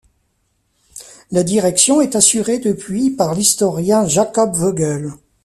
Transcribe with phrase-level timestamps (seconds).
[1.29, 5.11] La direction est assurée depuis le par l’historienn Jakob Vogel.